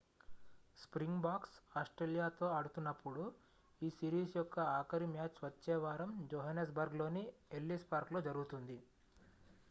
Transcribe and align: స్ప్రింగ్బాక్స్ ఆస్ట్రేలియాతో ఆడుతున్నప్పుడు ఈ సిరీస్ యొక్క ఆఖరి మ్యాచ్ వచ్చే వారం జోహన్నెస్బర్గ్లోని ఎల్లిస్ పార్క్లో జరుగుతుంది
స్ప్రింగ్బాక్స్ 0.77 1.57
ఆస్ట్రేలియాతో 1.77 2.45
ఆడుతున్నప్పుడు 2.51 3.23
ఈ 3.81 3.89
సిరీస్ 3.89 4.37
యొక్క 4.37 4.57
ఆఖరి 4.77 5.07
మ్యాచ్ 5.07 5.37
వచ్చే 5.43 5.75
వారం 5.83 6.11
జోహన్నెస్బర్గ్లోని 6.31 7.23
ఎల్లిస్ 7.51 7.85
పార్క్లో 7.91 8.21
జరుగుతుంది 8.21 8.77